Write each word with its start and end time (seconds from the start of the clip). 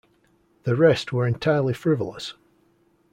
The 0.63 0.75
rest 0.75 1.13
were 1.13 1.27
entirely 1.27 1.75
frivolous. 1.75 2.33